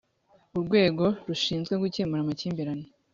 urwego 0.57 1.05
rushinzwe 1.27 1.73
gukemura 1.81 2.21
amakimbirane 2.23 2.87